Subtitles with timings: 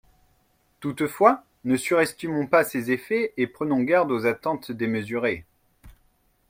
[0.79, 5.45] Toutefois, ne surestimons pas ses effets et prenons garde aux attentes démesurées.